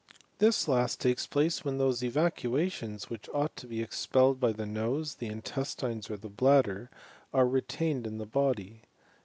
This 0.39 0.67
last 0.67 0.99
takes 0.99 1.27
place 1.27 1.63
when 1.63 1.77
those 1.77 2.03
eva 2.03 2.31
cuations, 2.31 3.03
which 3.07 3.29
ought 3.35 3.55
to 3.57 3.67
be 3.67 3.83
expelled 3.83 4.39
by 4.39 4.51
the 4.51 4.65
nose, 4.65 5.13
the 5.13 5.27
intestines, 5.27 6.09
or 6.09 6.17
the 6.17 6.27
bladder, 6.27 6.89
are 7.35 7.47
retained 7.47 8.07
in 8.07 8.17
the 8.17 8.25
body. 8.25 8.81